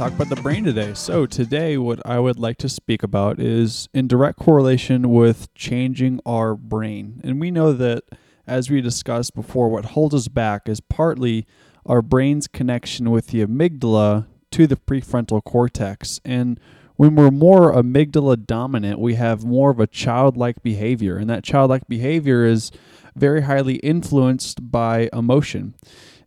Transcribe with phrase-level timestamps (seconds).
[0.00, 0.94] talk about the brain today.
[0.94, 6.20] So, today, what I would like to speak about is in direct correlation with changing
[6.24, 7.20] our brain.
[7.22, 8.04] And we know that,
[8.46, 11.46] as we discussed before, what holds us back is partly
[11.84, 16.18] our brain's connection with the amygdala to the prefrontal cortex.
[16.24, 16.58] And
[17.00, 21.16] when we're more amygdala dominant, we have more of a childlike behavior.
[21.16, 22.70] And that childlike behavior is
[23.16, 25.72] very highly influenced by emotion.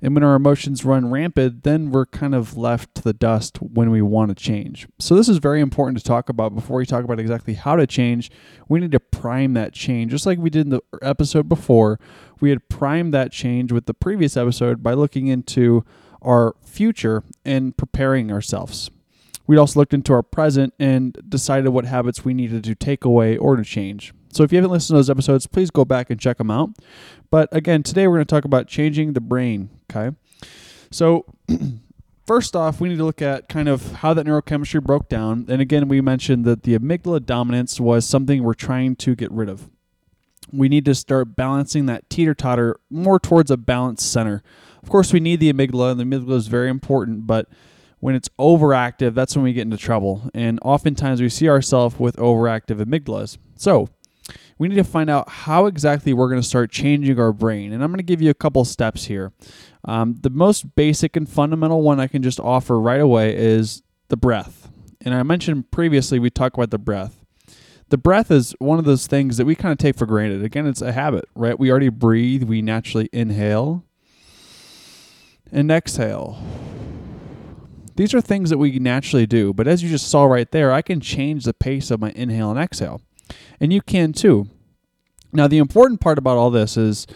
[0.01, 3.91] And when our emotions run rampant, then we're kind of left to the dust when
[3.91, 4.87] we want to change.
[4.97, 7.85] So, this is very important to talk about before we talk about exactly how to
[7.85, 8.31] change.
[8.67, 10.09] We need to prime that change.
[10.09, 11.99] Just like we did in the episode before,
[12.41, 15.85] we had primed that change with the previous episode by looking into
[16.23, 18.89] our future and preparing ourselves.
[19.45, 23.37] We also looked into our present and decided what habits we needed to take away
[23.37, 24.13] or to change.
[24.31, 26.71] So if you haven't listened to those episodes, please go back and check them out.
[27.29, 29.69] But again, today we're going to talk about changing the brain.
[29.91, 30.15] Okay.
[30.91, 31.25] So,
[32.27, 35.45] first off, we need to look at kind of how that neurochemistry broke down.
[35.49, 39.49] And again, we mentioned that the amygdala dominance was something we're trying to get rid
[39.49, 39.69] of.
[40.51, 44.43] We need to start balancing that teeter totter more towards a balanced center.
[44.81, 47.47] Of course, we need the amygdala, and the amygdala is very important, but
[48.03, 50.29] when it's overactive, that's when we get into trouble.
[50.33, 53.37] And oftentimes we see ourselves with overactive amygdalas.
[53.55, 53.87] So,
[54.57, 57.71] we need to find out how exactly we're going to start changing our brain.
[57.71, 59.31] And I'm going to give you a couple steps here.
[59.85, 64.17] Um, the most basic and fundamental one I can just offer right away is the
[64.17, 64.69] breath.
[64.99, 67.23] And I mentioned previously, we talked about the breath.
[67.87, 70.43] The breath is one of those things that we kind of take for granted.
[70.43, 71.57] Again, it's a habit, right?
[71.57, 73.85] We already breathe, we naturally inhale
[75.53, 76.37] and exhale.
[77.95, 80.81] These are things that we naturally do, but as you just saw right there, I
[80.81, 83.01] can change the pace of my inhale and exhale.
[83.59, 84.47] And you can too.
[85.31, 87.07] Now, the important part about all this is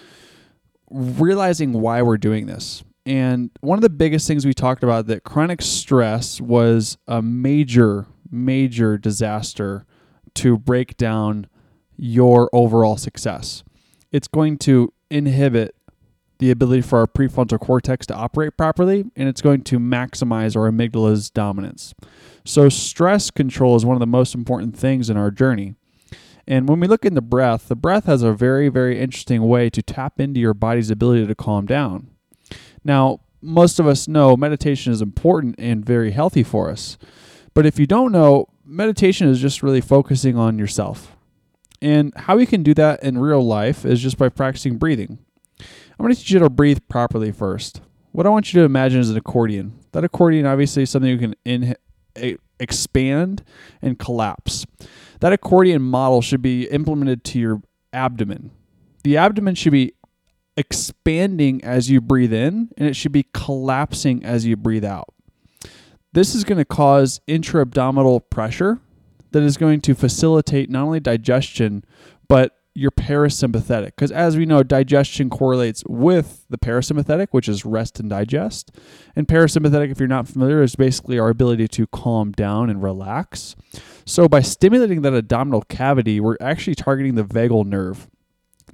[0.90, 2.84] realizing why we're doing this.
[3.06, 8.08] And one of the biggest things we talked about that chronic stress was a major,
[8.30, 9.86] major disaster
[10.36, 11.48] to break down
[11.96, 13.64] your overall success.
[14.12, 15.76] It's going to inhibit
[16.40, 20.70] the ability for our prefrontal cortex to operate properly, and it's going to maximize our
[20.70, 21.94] amygdala's dominance.
[22.46, 25.76] So, stress control is one of the most important things in our journey.
[26.48, 29.70] And when we look in the breath, the breath has a very, very interesting way
[29.70, 32.10] to tap into your body's ability to calm down.
[32.86, 36.98] Now, most of us know meditation is important and very healthy for us.
[37.54, 41.16] But if you don't know, meditation is just really focusing on yourself.
[41.82, 45.20] And how we can do that in real life is just by practicing breathing.
[45.98, 47.82] I'm going to teach you to breathe properly first.
[48.12, 49.80] What I want you to imagine is an accordion.
[49.94, 51.76] That accordion obviously is something you can in,
[52.60, 53.44] expand
[53.82, 54.66] and collapse.
[55.22, 57.62] That accordion model should be implemented to your
[57.94, 58.52] abdomen.
[59.04, 59.94] The abdomen should be
[60.56, 65.14] expanding as you breathe in, and it should be collapsing as you breathe out.
[66.14, 68.80] This is going to cause intra abdominal pressure
[69.32, 71.84] that is going to facilitate not only digestion,
[72.28, 73.88] but your parasympathetic.
[73.88, 78.72] Because as we know, digestion correlates with the parasympathetic, which is rest and digest.
[79.16, 83.56] And parasympathetic, if you're not familiar, is basically our ability to calm down and relax.
[84.06, 88.08] So by stimulating that abdominal cavity, we're actually targeting the vagal nerve.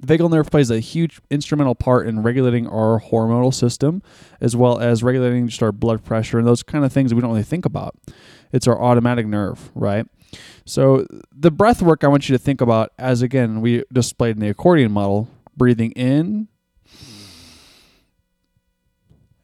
[0.00, 4.02] The vagal nerve plays a huge instrumental part in regulating our hormonal system,
[4.38, 7.30] as well as regulating just our blood pressure and those kind of things we don't
[7.30, 7.96] really think about.
[8.52, 10.06] It's our automatic nerve, right?
[10.64, 14.40] So the breath work I want you to think about as again we displayed in
[14.40, 16.48] the accordion model, breathing in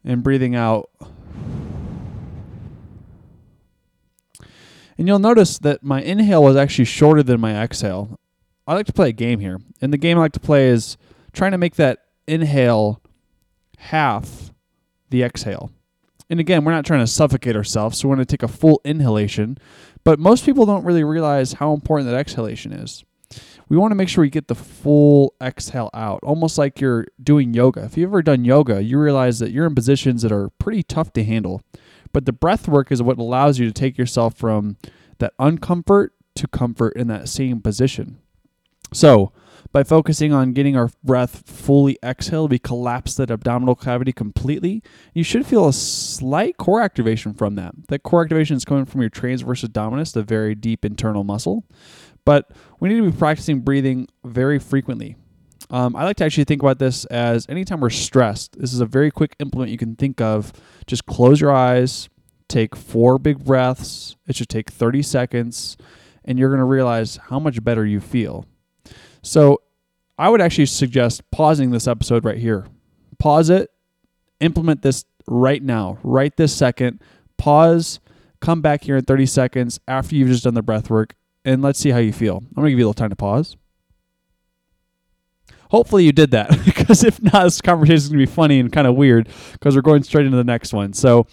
[0.03, 0.89] and breathing out.
[4.97, 8.19] And you'll notice that my inhale was actually shorter than my exhale.
[8.67, 9.59] I like to play a game here.
[9.81, 10.97] And the game I like to play is
[11.33, 13.01] trying to make that inhale
[13.77, 14.51] half
[15.09, 15.71] the exhale.
[16.31, 18.79] And again, we're not trying to suffocate ourselves, so we're going to take a full
[18.85, 19.57] inhalation.
[20.05, 23.03] But most people don't really realize how important that exhalation is.
[23.67, 27.53] We want to make sure we get the full exhale out, almost like you're doing
[27.53, 27.83] yoga.
[27.83, 31.11] If you've ever done yoga, you realize that you're in positions that are pretty tough
[31.13, 31.61] to handle.
[32.13, 34.77] But the breath work is what allows you to take yourself from
[35.17, 38.19] that uncomfort to comfort in that same position.
[38.93, 39.33] So,
[39.71, 44.83] by focusing on getting our breath fully exhaled, we collapse that abdominal cavity completely.
[45.13, 47.73] You should feel a slight core activation from that.
[47.87, 51.63] That core activation is coming from your transversus abdominis, the very deep internal muscle.
[52.25, 55.15] But we need to be practicing breathing very frequently.
[55.69, 58.85] Um, I like to actually think about this as anytime we're stressed, this is a
[58.85, 60.51] very quick implement you can think of.
[60.85, 62.09] Just close your eyes,
[62.49, 64.17] take four big breaths.
[64.27, 65.77] It should take 30 seconds,
[66.25, 68.45] and you're going to realize how much better you feel.
[69.21, 69.61] So,
[70.17, 72.67] I would actually suggest pausing this episode right here.
[73.17, 73.71] Pause it,
[74.39, 77.01] implement this right now, right this second.
[77.37, 77.99] Pause,
[78.39, 81.79] come back here in 30 seconds after you've just done the breath work, and let's
[81.79, 82.37] see how you feel.
[82.37, 83.57] I'm going to give you a little time to pause.
[85.71, 88.71] Hopefully you did that because if not, this conversation is going to be funny and
[88.71, 90.93] kind of weird because we're going straight into the next one.
[90.93, 91.25] So,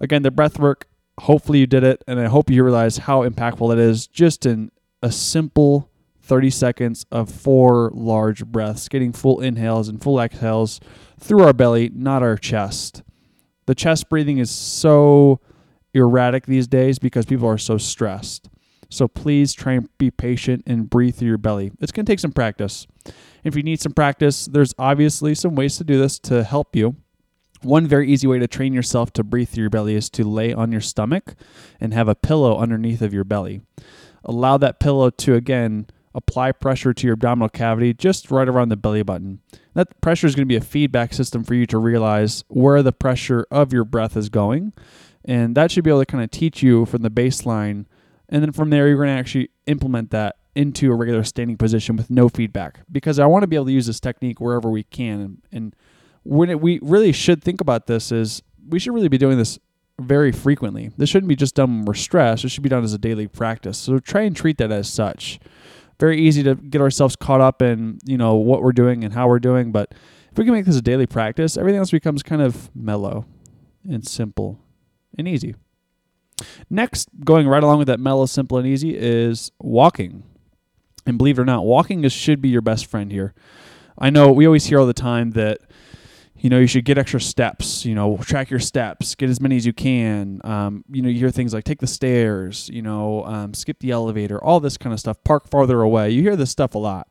[0.00, 0.86] again, the breath work,
[1.18, 4.70] hopefully you did it, and I hope you realize how impactful it is just in
[5.02, 5.90] a simple
[6.26, 10.80] 30 seconds of four large breaths, getting full inhales and full exhales
[11.20, 13.02] through our belly, not our chest.
[13.66, 15.40] The chest breathing is so
[15.94, 18.48] erratic these days because people are so stressed.
[18.90, 21.72] So please try and be patient and breathe through your belly.
[21.80, 22.86] It's going to take some practice.
[23.44, 26.96] If you need some practice, there's obviously some ways to do this to help you.
[27.62, 30.52] One very easy way to train yourself to breathe through your belly is to lay
[30.52, 31.34] on your stomach
[31.80, 33.62] and have a pillow underneath of your belly.
[34.24, 35.86] Allow that pillow to again
[36.16, 39.40] apply pressure to your abdominal cavity just right around the belly button.
[39.74, 42.92] That pressure is going to be a feedback system for you to realize where the
[42.92, 44.72] pressure of your breath is going.
[45.26, 47.84] And that should be able to kind of teach you from the baseline.
[48.30, 51.96] And then from there, you're going to actually implement that into a regular standing position
[51.96, 54.84] with no feedback because I want to be able to use this technique wherever we
[54.84, 55.42] can.
[55.52, 55.76] And
[56.22, 59.58] when it, we really should think about this is we should really be doing this
[60.00, 60.92] very frequently.
[60.96, 62.44] This shouldn't be just done when we're stressed.
[62.44, 63.76] It should be done as a daily practice.
[63.76, 65.38] So try and treat that as such.
[65.98, 69.28] Very easy to get ourselves caught up in, you know, what we're doing and how
[69.28, 69.94] we're doing, but
[70.30, 73.24] if we can make this a daily practice, everything else becomes kind of mellow
[73.88, 74.60] and simple
[75.16, 75.54] and easy.
[76.68, 80.24] Next, going right along with that mellow, simple, and easy is walking.
[81.06, 83.32] And believe it or not, walking is, should be your best friend here.
[83.98, 85.60] I know we always hear all the time that
[86.38, 87.84] you know you should get extra steps.
[87.84, 90.40] You know, track your steps, get as many as you can.
[90.44, 92.68] Um, you know, you hear things like take the stairs.
[92.72, 95.16] You know, um, skip the elevator, all this kind of stuff.
[95.24, 96.10] Park farther away.
[96.10, 97.08] You hear this stuff a lot.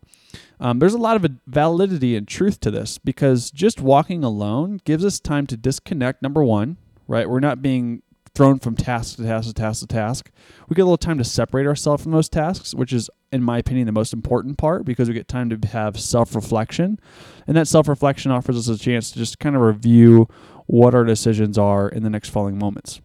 [0.59, 5.03] Um, there's a lot of validity and truth to this because just walking alone gives
[5.03, 6.21] us time to disconnect.
[6.21, 7.29] Number one, right?
[7.29, 8.01] We're not being
[8.35, 10.29] thrown from task to task to task to task.
[10.67, 13.57] We get a little time to separate ourselves from those tasks, which is, in my
[13.57, 16.99] opinion, the most important part because we get time to have self reflection.
[17.47, 20.27] And that self reflection offers us a chance to just kind of review
[20.67, 23.01] what our decisions are in the next following moments.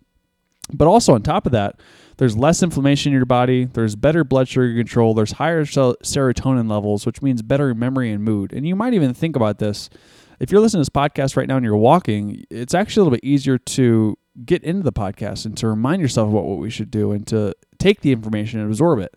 [0.72, 1.80] But also, on top of that,
[2.16, 7.06] there's less inflammation in your body, there's better blood sugar control, there's higher serotonin levels,
[7.06, 8.52] which means better memory and mood.
[8.52, 9.90] And you might even think about this.
[10.38, 13.16] If you're listening to this podcast right now and you're walking, it's actually a little
[13.16, 16.90] bit easier to get into the podcast and to remind yourself about what we should
[16.90, 19.14] do and to take the information and absorb it.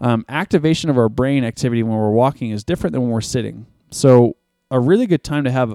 [0.00, 3.66] Um, activation of our brain activity when we're walking is different than when we're sitting.
[3.90, 4.36] So,
[4.70, 5.74] a really good time to have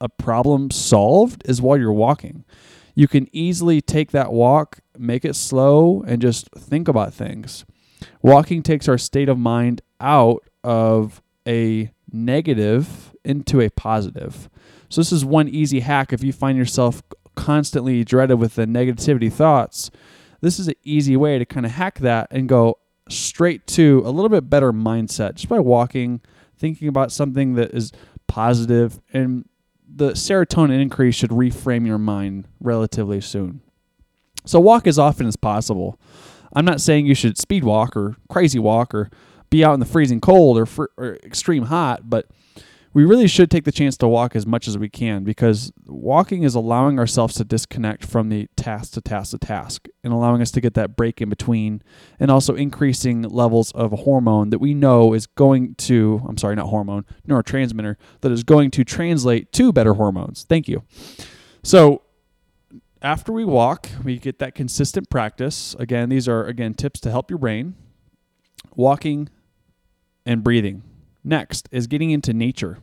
[0.00, 2.44] a problem solved is while you're walking.
[2.94, 7.64] You can easily take that walk, make it slow, and just think about things.
[8.22, 14.48] Walking takes our state of mind out of a negative into a positive.
[14.88, 17.02] So, this is one easy hack if you find yourself
[17.36, 19.90] constantly dreaded with the negativity thoughts,
[20.40, 22.78] this is an easy way to kind of hack that and go
[23.08, 26.20] straight to a little bit better mindset just by walking,
[26.58, 27.92] thinking about something that is
[28.26, 29.48] positive, and
[29.88, 33.60] the serotonin increase should reframe your mind relatively soon.
[34.44, 35.98] So, walk as often as possible.
[36.52, 39.10] I'm not saying you should speed walk or crazy walk or
[39.50, 42.26] be out in the freezing cold or, fr- or extreme hot, but
[42.96, 46.44] we really should take the chance to walk as much as we can because walking
[46.44, 50.50] is allowing ourselves to disconnect from the task to task to task and allowing us
[50.50, 51.82] to get that break in between
[52.18, 56.56] and also increasing levels of a hormone that we know is going to I'm sorry
[56.56, 60.46] not hormone neurotransmitter that is going to translate to better hormones.
[60.48, 60.82] Thank you.
[61.62, 62.00] So
[63.02, 65.76] after we walk we get that consistent practice.
[65.78, 67.74] Again these are again tips to help your brain.
[68.74, 69.28] Walking
[70.24, 70.82] and breathing.
[71.22, 72.78] Next is getting into nature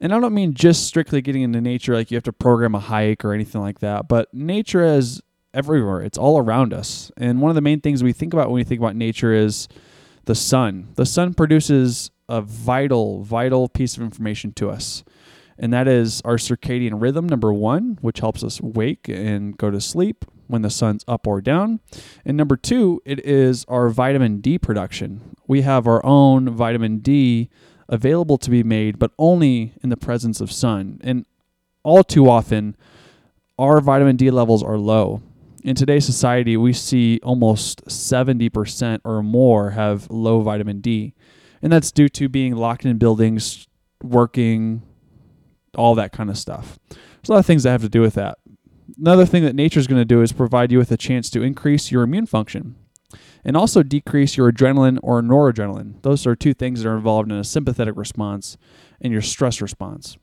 [0.00, 2.80] and I don't mean just strictly getting into nature, like you have to program a
[2.80, 5.22] hike or anything like that, but nature is
[5.54, 6.02] everywhere.
[6.02, 7.10] It's all around us.
[7.16, 9.68] And one of the main things we think about when we think about nature is
[10.26, 10.88] the sun.
[10.96, 15.02] The sun produces a vital, vital piece of information to us.
[15.58, 19.80] And that is our circadian rhythm, number one, which helps us wake and go to
[19.80, 21.80] sleep when the sun's up or down.
[22.24, 25.34] And number two, it is our vitamin D production.
[25.46, 27.48] We have our own vitamin D
[27.88, 31.00] available to be made, but only in the presence of sun.
[31.02, 31.26] And
[31.82, 32.76] all too often,
[33.58, 35.22] our vitamin D levels are low.
[35.62, 41.14] In today's society, we see almost 70% or more have low vitamin D.
[41.62, 43.66] And that's due to being locked in buildings,
[44.02, 44.82] working,
[45.74, 46.78] all that kind of stuff.
[46.90, 48.38] There's a lot of things that have to do with that.
[48.98, 51.42] Another thing that nature is going to do is provide you with a chance to
[51.42, 52.76] increase your immune function
[53.46, 56.02] and also decrease your adrenaline or noradrenaline.
[56.02, 58.58] Those are two things that are involved in a sympathetic response
[59.00, 60.18] and your stress response.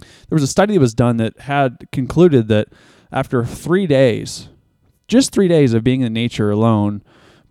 [0.00, 2.68] There was a study that was done that had concluded that
[3.12, 4.48] after three days,
[5.06, 7.04] just three days of being in nature alone,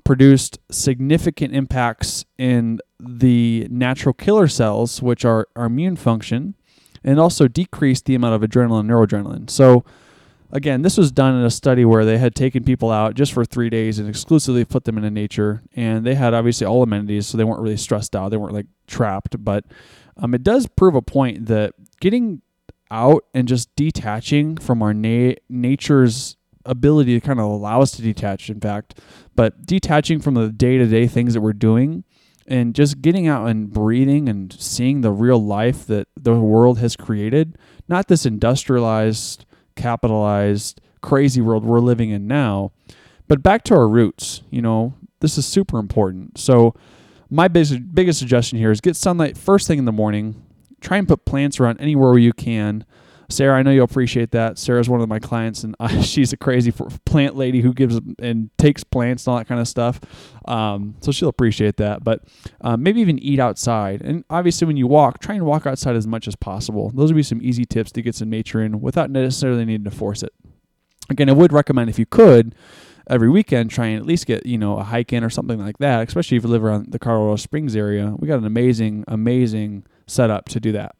[0.04, 6.56] produced significant impacts in the natural killer cells, which are our immune function,
[7.06, 9.50] and also decreased the amount of adrenaline and neuroadrenaline.
[9.50, 9.86] So,
[10.52, 13.46] again, this was done in a study where they had taken people out just for
[13.46, 17.38] three days and exclusively put them into nature, and they had obviously all amenities, so
[17.38, 18.30] they weren't really stressed out.
[18.30, 19.66] They weren't like trapped, but
[20.18, 22.42] um, it does prove a point that getting
[22.92, 28.02] out and just detaching from our na- nature's ability to kind of allow us to
[28.02, 29.00] detach, in fact,
[29.36, 32.04] but detaching from the day to day things that we're doing
[32.48, 36.96] and just getting out and breathing and seeing the real life that the world has
[36.96, 39.46] created, not this industrialized,
[39.80, 42.72] capitalized, crazy world we're living in now,
[43.28, 44.42] but back to our roots.
[44.52, 46.38] You know, this is super important.
[46.38, 46.76] So,
[47.30, 50.44] my biggest, biggest suggestion here is get sunlight first thing in the morning.
[50.82, 52.86] Try and put plants around anywhere where you can.
[53.30, 54.58] Sarah, I know you'll appreciate that.
[54.58, 56.72] Sarah's one of my clients, and uh, she's a crazy
[57.06, 60.00] plant lady who gives and takes plants and all that kind of stuff.
[60.48, 62.04] Um, so she'll appreciate that.
[62.04, 62.24] But
[62.62, 64.02] um, maybe even eat outside.
[64.02, 66.92] And obviously, when you walk, try and walk outside as much as possible.
[66.94, 69.92] Those would be some easy tips to get some nature in without necessarily needing to
[69.92, 70.34] force it.
[71.10, 72.56] Again, I would recommend if you could
[73.10, 75.78] every weekend try and at least get you know a hike in or something like
[75.78, 76.08] that.
[76.08, 80.50] Especially if you live around the Colorado Springs area, we got an amazing, amazing setup
[80.50, 80.96] to do that.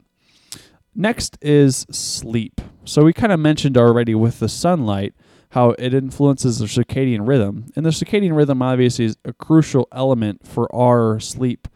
[0.94, 2.60] Next is sleep.
[2.84, 5.14] So we kind of mentioned already with the sunlight
[5.50, 7.66] how it influences the circadian rhythm.
[7.76, 11.68] And the circadian rhythm obviously is a crucial element for our sleep.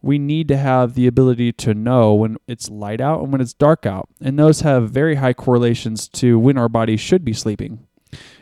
[0.00, 3.54] We need to have the ability to know when it's light out and when it's
[3.54, 4.08] dark out.
[4.20, 7.86] And those have very high correlations to when our body should be sleeping.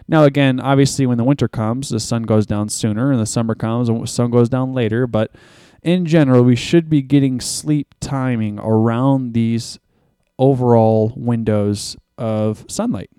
[0.06, 3.54] Now, again, obviously, when the winter comes, the sun goes down sooner, and the summer
[3.54, 5.06] comes, and the sun goes down later.
[5.06, 5.32] But
[5.82, 9.78] in general, we should be getting sleep timing around these
[10.38, 13.10] overall windows of sunlight.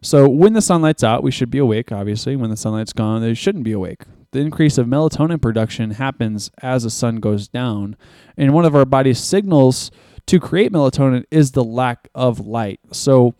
[0.00, 2.36] So when the sunlight's out, we should be awake, obviously.
[2.36, 4.02] When the sunlight's gone, they shouldn't be awake.
[4.32, 7.96] The increase of melatonin production happens as the sun goes down.
[8.36, 9.90] And one of our body's signals
[10.26, 12.80] to create melatonin is the lack of light.
[12.92, 13.34] So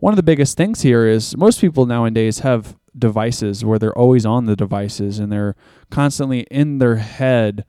[0.00, 4.26] one of the biggest things here is most people nowadays have devices where they're always
[4.26, 5.56] on the devices and they're
[5.90, 7.64] constantly in their head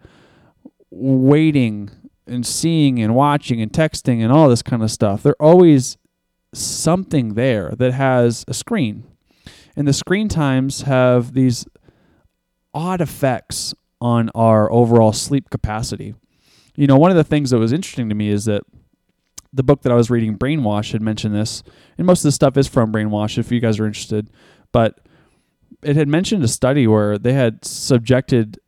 [0.90, 1.90] waiting
[2.28, 5.24] and seeing and watching and texting and all this kind of stuff.
[5.24, 5.98] They're always
[6.54, 9.06] something there that has a screen.
[9.76, 11.66] And the screen times have these
[12.74, 16.14] odd effects on our overall sleep capacity.
[16.76, 18.64] You know, one of the things that was interesting to me is that
[19.52, 21.64] the book that I was reading, Brainwash, had mentioned this,
[21.98, 24.30] and most of the stuff is from Brainwash if you guys are interested.
[24.72, 25.00] But
[25.84, 28.60] it had mentioned a study where they had subjected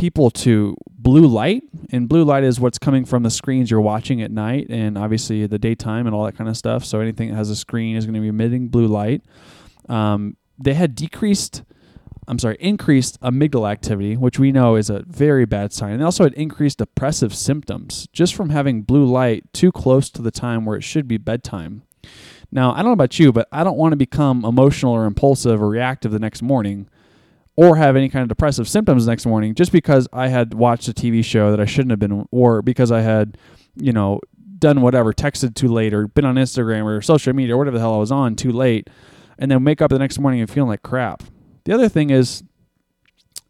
[0.00, 4.22] people to blue light, and blue light is what's coming from the screens you're watching
[4.22, 6.86] at night, and obviously the daytime and all that kind of stuff.
[6.86, 9.22] So anything that has a screen is going to be emitting blue light.
[9.90, 11.64] Um, they had decreased,
[12.26, 15.92] I'm sorry, increased amygdala activity, which we know is a very bad sign.
[15.92, 20.22] And they also had increased depressive symptoms just from having blue light too close to
[20.22, 21.82] the time where it should be bedtime.
[22.50, 25.60] Now, I don't know about you, but I don't want to become emotional or impulsive
[25.60, 26.88] or reactive the next morning
[27.60, 30.94] or have any kind of depressive symptoms next morning just because I had watched a
[30.94, 33.36] TV show that I shouldn't have been, or because I had,
[33.76, 34.20] you know,
[34.58, 37.82] done whatever, texted too late, or been on Instagram or social media or whatever the
[37.82, 38.88] hell I was on too late,
[39.38, 41.22] and then wake up the next morning and feeling like crap.
[41.64, 42.42] The other thing is,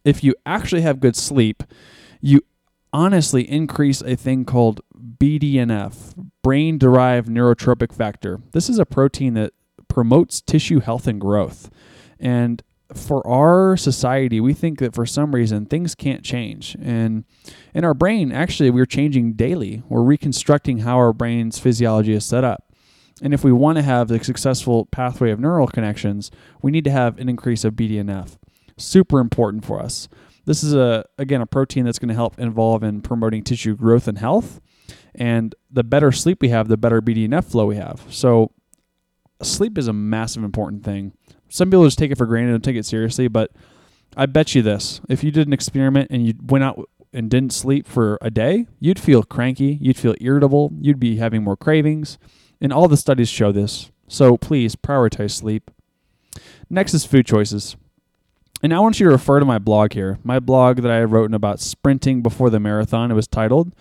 [0.05, 1.63] if you actually have good sleep,
[2.21, 2.41] you
[2.93, 4.81] honestly increase a thing called
[5.19, 8.41] BDNF, brain derived neurotrophic factor.
[8.51, 9.53] This is a protein that
[9.87, 11.71] promotes tissue health and growth.
[12.19, 12.61] And
[12.95, 16.77] for our society, we think that for some reason things can't change.
[16.81, 17.25] And
[17.75, 19.83] in our brain, actually, we're changing daily.
[19.89, 22.73] We're reconstructing how our brain's physiology is set up.
[23.23, 26.31] And if we want to have the successful pathway of neural connections,
[26.63, 28.39] we need to have an increase of BDNF.
[28.77, 30.09] Super important for us.
[30.47, 34.09] This is a again a protein that's going to help involve in promoting tissue growth
[34.09, 34.61] and health.
[35.15, 38.03] And the better sleep we have, the better BDNF flow we have.
[38.09, 38.53] So
[39.43, 41.13] sleep is a massive important thing
[41.51, 43.51] some people just take it for granted and take it seriously, but
[44.17, 47.53] I bet you this: if you did an experiment and you went out and didn't
[47.53, 52.19] sleep for a day, you'd feel cranky, you'd feel irritable, you'd be having more cravings,
[52.61, 53.91] and all the studies show this.
[54.09, 55.71] So please prioritize sleep.
[56.69, 57.77] Next is food choices.
[58.63, 60.19] And I want you to refer to my blog here.
[60.23, 63.75] My blog that I wrote about sprinting before the marathon, it was titled,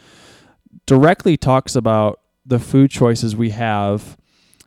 [0.85, 4.17] directly talks about the food choices we have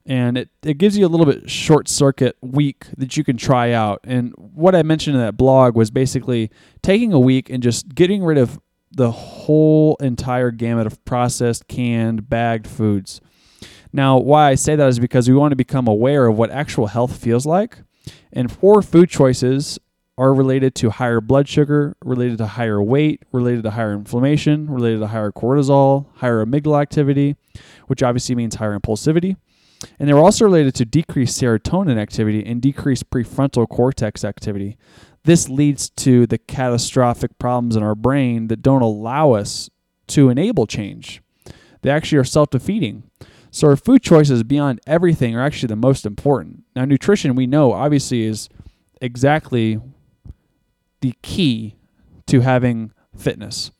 [0.04, 3.72] and it, it gives you a little bit short circuit week that you can try
[3.72, 4.00] out.
[4.04, 6.50] And what I mentioned in that blog was basically
[6.82, 12.28] taking a week and just getting rid of the whole entire gamut of processed, canned,
[12.28, 13.20] bagged foods.
[13.92, 16.86] Now, why I say that is because we want to become aware of what actual
[16.88, 17.78] health feels like.
[18.32, 19.78] And four food choices
[20.18, 25.00] are related to higher blood sugar, related to higher weight, related to higher inflammation, related
[25.00, 27.36] to higher cortisol, higher amygdala activity,
[27.86, 29.36] which obviously means higher impulsivity.
[29.98, 34.76] And they were also related to decreased serotonin activity and decreased prefrontal cortex activity.
[35.24, 39.70] This leads to the catastrophic problems in our brain that don't allow us
[40.08, 41.22] to enable change.
[41.82, 43.04] They actually are self defeating.
[43.50, 46.64] So, our food choices beyond everything are actually the most important.
[46.74, 48.48] Now, nutrition, we know, obviously, is
[49.00, 49.78] exactly
[51.02, 51.76] the key
[52.28, 53.70] to having fitness.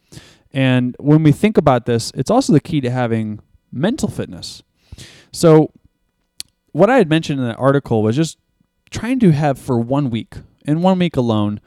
[0.53, 3.41] And when we think about this, it's also the key to having
[3.73, 4.63] mental fitness.
[5.33, 5.73] So,
[6.73, 8.39] what I had mentioned in that article was just
[8.91, 11.61] trying to have for one week, in one week alone,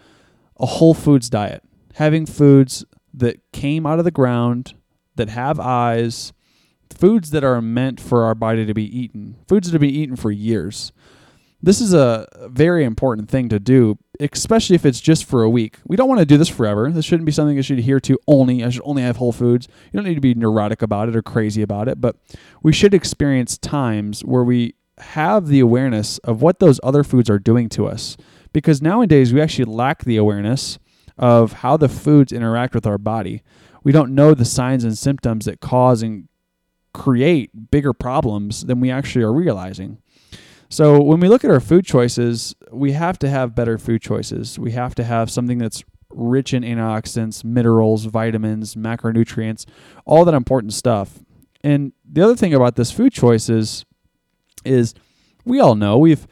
[0.60, 1.64] a whole foods diet,
[1.96, 4.74] having foods that came out of the ground,
[5.16, 6.34] that have eyes,
[6.94, 10.16] foods that are meant for our body to be eaten, foods that have been eaten
[10.16, 10.92] for years.
[11.62, 15.78] This is a very important thing to do, especially if it's just for a week.
[15.88, 16.92] We don't want to do this forever.
[16.92, 18.64] This shouldn't be something you should adhere to only.
[18.64, 19.68] I should only have whole foods.
[19.92, 22.18] You don't need to be neurotic about it or crazy about it, but
[22.62, 27.40] we should experience times where we have the awareness of what those other foods are
[27.40, 28.18] doing to us.
[28.54, 30.80] Because nowadays we actually lack the awareness
[31.18, 33.42] of how the foods interact with our body.
[33.84, 36.28] We don't know the signs and symptoms that cause and
[36.94, 40.00] create bigger problems than we actually are realizing.
[40.70, 44.58] So when we look at our food choices, we have to have better food choices.
[44.58, 49.66] We have to have something that's rich in antioxidants, minerals, vitamins, macronutrients,
[50.06, 51.20] all that important stuff.
[51.62, 53.86] And the other thing about this food choice is
[55.46, 56.28] we all know we've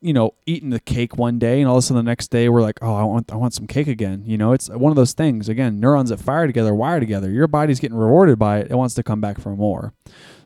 [0.00, 2.48] you know eaten the cake one day and all of a sudden the next day
[2.48, 4.22] we're like oh I want I want some cake again.
[4.26, 5.48] You know it's one of those things.
[5.48, 7.30] Again neurons that fire together wire together.
[7.30, 8.70] Your body's getting rewarded by it.
[8.70, 9.94] It wants to come back for more.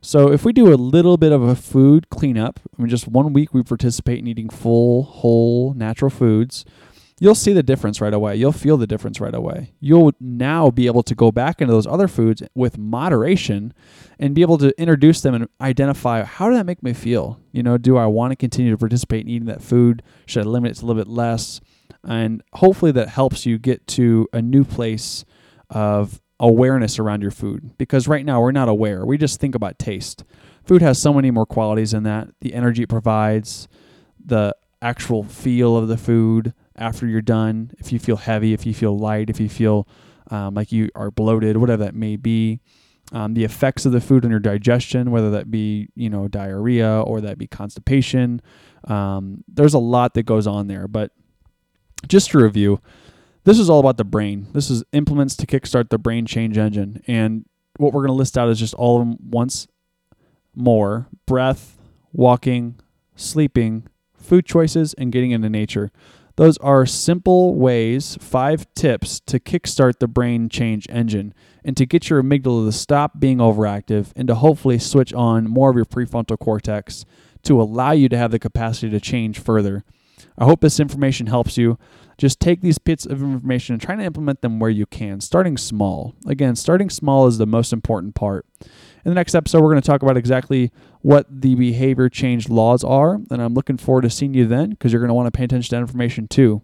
[0.00, 3.32] So if we do a little bit of a food cleanup I mean just one
[3.32, 6.64] week we participate in eating full whole natural foods
[7.20, 8.34] you'll see the difference right away.
[8.34, 9.72] You'll feel the difference right away.
[9.78, 13.72] You'll now be able to go back into those other foods with moderation
[14.18, 17.38] and be able to introduce them and identify how did that make me feel?
[17.52, 20.02] You know, do I want to continue to participate in eating that food?
[20.26, 21.60] Should I limit it to a little bit less?
[22.02, 25.24] And hopefully that helps you get to a new place
[25.68, 29.04] of awareness around your food because right now we're not aware.
[29.04, 30.24] We just think about taste.
[30.64, 33.68] Food has so many more qualities in that the energy it provides,
[34.24, 38.74] the actual feel of the food, after you're done, if you feel heavy, if you
[38.74, 39.86] feel light, if you feel
[40.30, 42.60] um, like you are bloated, whatever that may be.
[43.12, 47.00] Um, the effects of the food on your digestion, whether that be you know diarrhea
[47.00, 48.40] or that be constipation.
[48.84, 51.10] Um, there's a lot that goes on there, but
[52.06, 52.80] just to review,
[53.44, 54.46] this is all about the brain.
[54.52, 57.44] This is implements to kickstart the brain change engine, and
[57.78, 59.66] what we're going to list out is just all of them once
[60.54, 61.78] more: breath,
[62.12, 62.78] walking,
[63.16, 65.90] sleeping, food choices, and getting into nature.
[66.40, 72.08] Those are simple ways, five tips to kickstart the brain change engine and to get
[72.08, 76.38] your amygdala to stop being overactive and to hopefully switch on more of your prefrontal
[76.38, 77.04] cortex
[77.42, 79.84] to allow you to have the capacity to change further.
[80.38, 81.78] I hope this information helps you.
[82.16, 85.58] Just take these bits of information and try to implement them where you can, starting
[85.58, 86.14] small.
[86.26, 88.46] Again, starting small is the most important part.
[89.04, 92.84] In the next episode, we're going to talk about exactly what the behavior change laws
[92.84, 95.36] are, and I'm looking forward to seeing you then because you're going to want to
[95.36, 96.62] pay attention to that information too.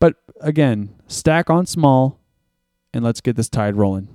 [0.00, 2.20] But again, stack on small,
[2.92, 4.08] and let's get this tide rolling.